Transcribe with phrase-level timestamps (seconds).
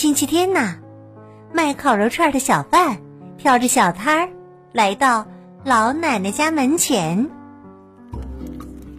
[0.00, 0.76] 星期天呐，
[1.52, 2.98] 卖烤肉串的小贩
[3.36, 4.30] 挑着小摊儿
[4.72, 5.26] 来到
[5.62, 7.28] 老奶奶家门前。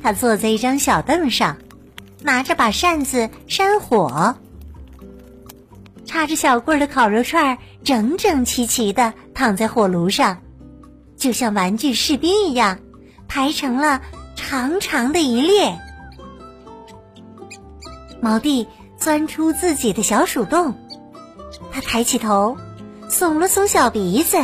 [0.03, 1.57] 他坐在一张小凳上，
[2.21, 4.35] 拿着把扇子扇火。
[6.05, 10.37] 插着小棍儿的烤肉串整整齐齐的躺在火炉上，
[11.17, 12.77] 就像玩具士兵一样，
[13.27, 13.99] 排成了
[14.35, 15.75] 长长的一列。
[18.21, 18.67] 毛弟
[18.99, 20.75] 钻出自己的小鼠洞。
[21.71, 22.57] 他抬起头，
[23.09, 24.37] 耸了耸小鼻子，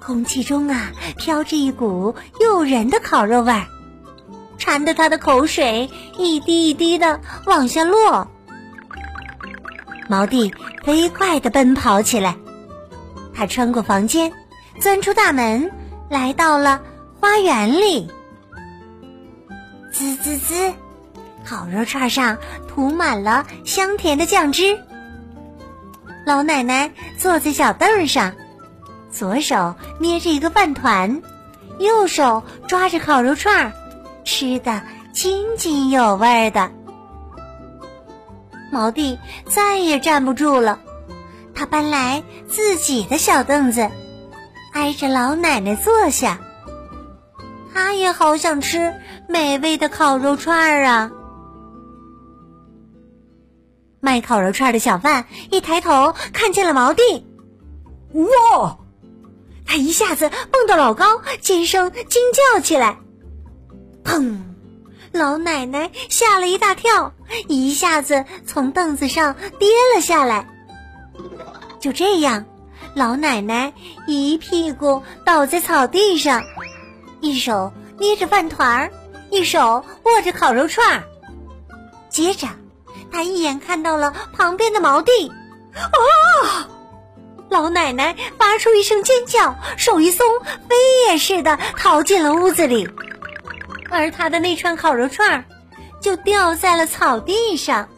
[0.00, 3.66] 空气中啊飘着一股诱人的烤肉味儿，
[4.58, 8.28] 馋得他的口水一滴一滴的往下落。
[10.08, 10.52] 毛弟
[10.84, 12.36] 飞快的奔跑起来，
[13.34, 14.32] 他穿过房间，
[14.78, 15.70] 钻出大门，
[16.10, 16.82] 来到了
[17.20, 18.10] 花园里。
[19.90, 20.72] 滋滋滋，
[21.44, 22.36] 烤肉串上
[22.68, 24.78] 涂满了香甜的酱汁。
[26.24, 28.32] 老奶奶坐在小凳上，
[29.10, 31.22] 左手捏着一个饭团，
[31.78, 33.72] 右手抓着烤肉串儿，
[34.24, 36.70] 吃的津津有味的。
[38.72, 40.80] 毛弟再也站不住了，
[41.54, 43.90] 他搬来自己的小凳子，
[44.72, 46.40] 挨着老奶奶坐下。
[47.72, 48.94] 他也好想吃
[49.28, 51.10] 美味的烤肉串儿啊！
[54.04, 57.26] 卖烤肉串的小贩一抬头看见了毛弟，
[58.12, 58.78] 哇！
[59.64, 62.98] 他一下子蹦得老高，尖声惊叫起来。
[64.04, 64.42] 砰！
[65.10, 67.14] 老奶奶吓了一大跳，
[67.48, 70.46] 一下子从凳子上跌了下来。
[71.80, 72.44] 就这样，
[72.94, 73.72] 老奶奶
[74.06, 76.42] 一屁股倒在草地上，
[77.22, 78.92] 一手捏着饭团儿，
[79.30, 81.04] 一手握着烤肉串儿，
[82.10, 82.46] 接着。
[83.14, 85.30] 他一眼看到了旁边的毛弟，
[85.72, 86.68] 啊！
[87.48, 90.26] 老奶奶发出一声尖叫，手一松，
[90.68, 90.74] 飞
[91.06, 92.88] 也似的逃进了屋子里，
[93.88, 95.44] 而他的那串烤肉串
[96.00, 97.88] 就掉在了草地上。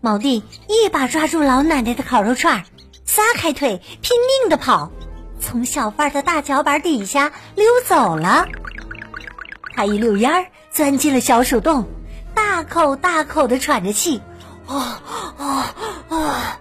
[0.00, 2.62] 毛弟一把抓住老奶奶的烤肉串，
[3.04, 4.92] 撒开腿，拼命的跑，
[5.40, 8.46] 从小贩的大脚板底下溜走了。
[9.74, 11.84] 他一溜烟儿钻进了小鼠洞。
[12.54, 14.22] 大口大口的喘着气，
[14.68, 15.02] 啊
[15.36, 15.74] 啊
[16.08, 16.60] 啊！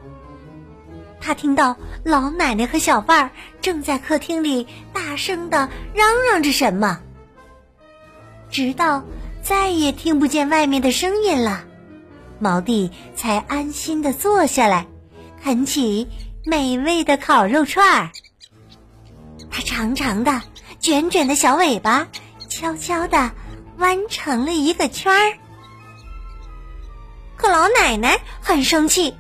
[1.22, 3.30] 他听到老奶奶和小贩儿
[3.62, 7.00] 正在客厅里大声的嚷嚷着什么，
[8.50, 9.04] 直到
[9.44, 11.64] 再也听不见外面的声音了，
[12.40, 14.88] 毛弟才安心的坐下来，
[15.44, 16.08] 啃起
[16.44, 18.10] 美味的烤肉串儿。
[19.52, 20.42] 它长长的、
[20.80, 22.08] 卷卷的小尾巴
[22.50, 23.30] 悄悄的
[23.78, 25.38] 弯成了一个圈儿。
[27.44, 29.16] 可老奶奶很生气，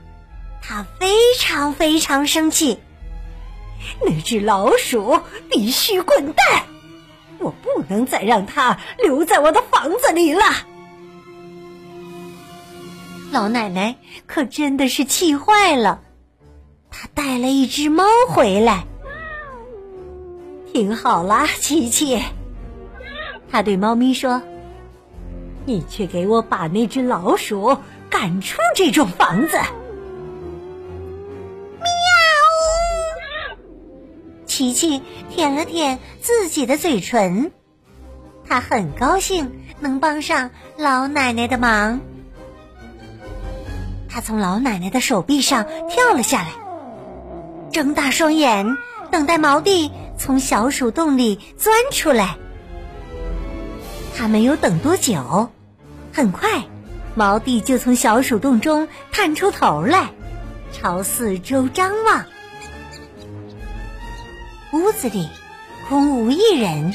[0.62, 2.80] 她非常非常生气。
[4.02, 5.20] 那只老鼠
[5.52, 6.64] 必须滚蛋！
[7.40, 10.46] 我不能再让它留在我的房子里了。
[13.30, 16.00] 老奶奶可真的是气坏了，
[16.90, 18.86] 她带了一只猫回来。
[20.72, 22.24] 听好了，琪琪，
[23.52, 24.42] 她对猫咪说
[25.68, 27.78] ：“你去给我把那只老鼠。”
[28.14, 29.58] 赶出这幢房子！
[31.80, 31.88] 喵！
[34.46, 35.02] 琪琪
[35.32, 37.52] 舔了舔自己的嘴唇，
[38.48, 42.02] 他很高兴能帮上老奶奶的忙。
[44.08, 46.52] 他从老奶奶的手臂上跳了下来，
[47.72, 48.78] 睁大双眼
[49.10, 52.38] 等待毛弟从小鼠洞里钻出来。
[54.16, 55.50] 他没有等多久，
[56.14, 56.64] 很快。
[57.16, 60.12] 毛弟就从小鼠洞中探出头来，
[60.72, 62.26] 朝四周张望。
[64.72, 65.30] 屋子里
[65.88, 66.94] 空无一人。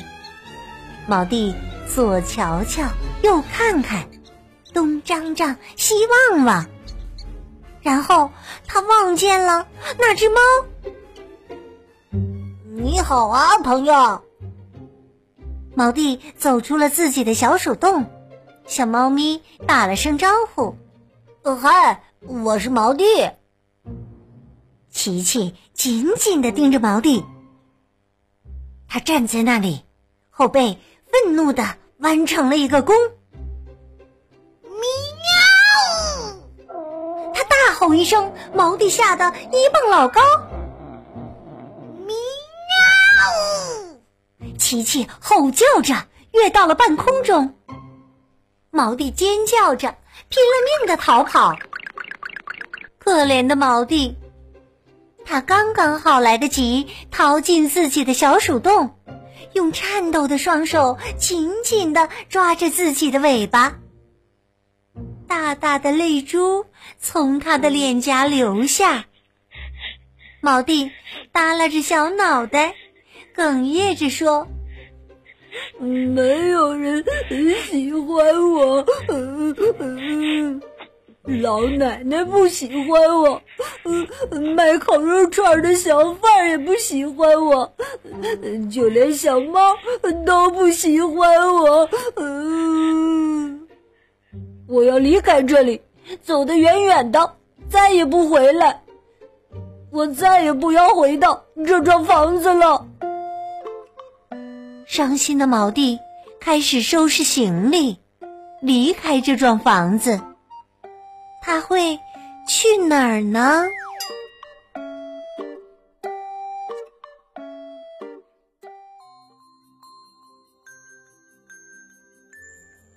[1.07, 1.55] 毛弟
[1.87, 2.89] 左瞧瞧，
[3.23, 4.09] 右看看，
[4.75, 5.95] 东张张，西
[6.33, 6.67] 望望，
[7.81, 8.33] 然后
[8.67, 9.69] 他望见了
[9.99, 10.41] 那只猫。
[12.77, 14.23] 你好啊，朋友。
[15.77, 18.11] 毛弟走出了自己的小鼠洞。
[18.69, 20.77] 小猫咪打了声招呼
[21.43, 23.03] ：“嗨，我是毛弟。
[24.91, 27.25] 琪琪紧紧的盯着毛弟，
[28.87, 29.87] 他站在那里，
[30.29, 32.95] 后背愤怒的弯成了一个弓。
[34.63, 34.77] 喵！
[37.33, 40.21] 他大吼一声，毛弟吓得一蹦老高。
[42.07, 42.15] 喵！
[44.59, 45.95] 琪琪吼叫着
[46.33, 47.55] 跃到了半空中，
[48.79, 49.97] 毛弟尖叫着
[50.29, 51.59] 拼了命的逃跑。
[53.01, 54.17] 可怜的毛弟，
[55.25, 58.97] 他刚刚好来得及逃进自己的小鼠洞，
[59.53, 63.81] 用颤抖的双手紧紧的抓着自己的尾巴。
[65.27, 66.65] 大大的泪珠
[67.01, 69.07] 从他的脸颊流下。
[70.41, 70.93] 毛弟
[71.33, 72.77] 耷拉着小脑袋，
[73.35, 74.47] 哽咽着说。
[75.79, 77.05] 没有人
[77.71, 78.85] 喜欢我，
[81.43, 83.43] 老奶奶不喜欢我，
[84.55, 87.73] 卖烤肉串的小贩也不喜欢我，
[88.71, 89.77] 就连小猫
[90.25, 91.89] 都不喜欢我。
[94.67, 95.81] 我要离开这里，
[96.23, 97.37] 走得远远的，
[97.69, 98.83] 再也不回来。
[99.91, 102.88] 我再也不要回到这幢房子了。
[104.89, 106.01] 伤心的毛弟
[106.41, 107.99] 开始收拾行李，
[108.63, 110.19] 离开这幢房子。
[111.43, 112.01] 他会
[112.49, 113.67] 去哪儿呢？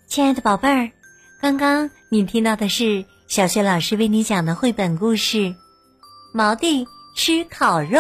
[0.08, 0.90] 亲爱的宝贝儿，
[1.42, 5.38] 刚刚你听到的是小学老师为你讲的绘本故事
[6.34, 8.00] 《毛弟吃烤肉》。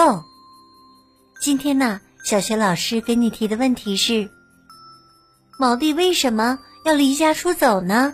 [1.41, 1.99] 今天呢？
[2.23, 4.29] 小学老师给你提的问题是：
[5.59, 8.13] 毛弟为什么要离家出走呢？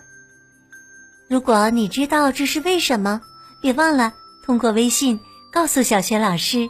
[1.30, 3.22] 如果你知道这是为什么，
[3.62, 4.14] 别忘了
[4.46, 5.20] 通过微信
[5.52, 6.70] 告诉小学老师。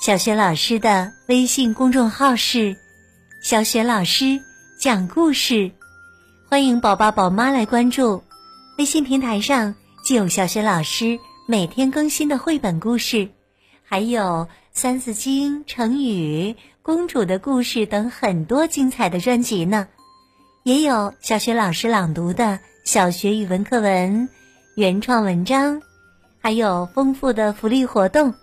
[0.00, 2.76] 小学老师的微信公众号是
[3.40, 4.40] “小学老师
[4.78, 5.70] 讲故事”，
[6.50, 8.22] 欢迎宝宝宝妈来关注。
[8.76, 9.74] 微信平台上
[10.04, 13.30] 既有小学老师每天更新的绘本故事，
[13.86, 14.48] 还有。
[14.78, 19.88] 《三字经》、成语、公主的故事等很多精彩的专辑呢，
[20.64, 24.28] 也有小学老师朗读的小学语文课文、
[24.74, 25.80] 原创文章，
[26.38, 28.34] 还有丰富的福利活动。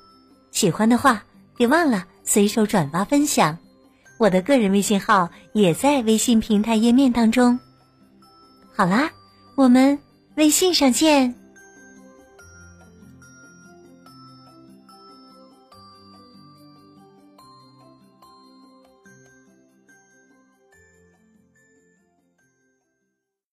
[0.49, 1.23] 喜欢的话，
[1.55, 3.59] 别忘了随手转发分享。
[4.17, 7.59] 我的个人微信号也在微信平台页面当中。
[8.73, 9.11] 好啦，
[9.53, 9.99] 我们
[10.35, 11.42] 微信上见。